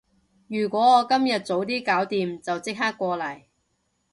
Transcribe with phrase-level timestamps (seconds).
[0.47, 3.43] 如果我今日早啲搞掂，就即刻過嚟